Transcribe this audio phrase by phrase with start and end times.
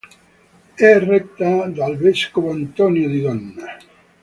[0.73, 3.77] È retta dal vescovo Antonio Di Donna.